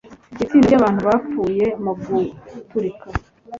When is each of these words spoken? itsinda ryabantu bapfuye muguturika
itsinda 0.33 0.65
ryabantu 0.67 0.99
bapfuye 1.07 1.65
muguturika 1.83 3.07